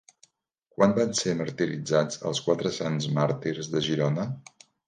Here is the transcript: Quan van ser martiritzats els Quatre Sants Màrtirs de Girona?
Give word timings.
Quan 0.77 0.95
van 0.99 1.11
ser 1.19 1.35
martiritzats 1.41 2.19
els 2.31 2.43
Quatre 2.47 2.75
Sants 2.81 3.09
Màrtirs 3.19 3.73
de 3.77 3.87
Girona? 3.91 4.27